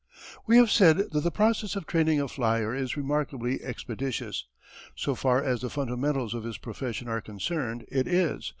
_]We 0.47 0.57
have 0.57 0.71
said 0.71 0.97
that 1.11 1.19
the 1.21 1.29
process 1.29 1.75
of 1.75 1.85
training 1.85 2.19
a 2.19 2.27
flyer 2.27 2.73
is 2.73 2.97
remarkably 2.97 3.61
expeditious. 3.63 4.47
So 4.95 5.13
far 5.13 5.43
as 5.43 5.61
the 5.61 5.69
fundamentals 5.69 6.33
of 6.33 6.43
his 6.43 6.57
profession 6.57 7.07
are 7.07 7.21
concerned 7.21 7.85
it 7.87 8.07
is. 8.07 8.49